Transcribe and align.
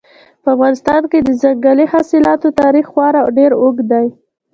په 0.43 0.49
افغانستان 0.55 1.01
کې 1.11 1.19
د 1.21 1.29
ځنګلي 1.41 1.85
حاصلاتو 1.93 2.47
تاریخ 2.61 2.85
خورا 2.91 3.21
ډېر 3.37 3.51
اوږد 3.61 3.85
دی. 3.91 4.07